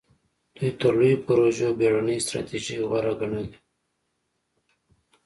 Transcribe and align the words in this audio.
دوی 0.55 0.71
تر 0.79 0.93
لویو 0.99 1.23
پروژو 1.25 1.69
بېړنۍ 1.79 2.17
ستراتیژۍ 2.25 2.77
غوره 2.89 3.13
ګڼلې. 3.19 3.55